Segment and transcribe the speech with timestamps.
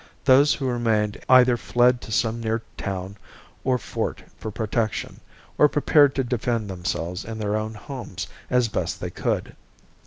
[0.25, 3.17] Those who remained either fled to some near town
[3.63, 5.19] or fort for protection,
[5.59, 9.55] or prepared to defend themselves in their own homes as best they could.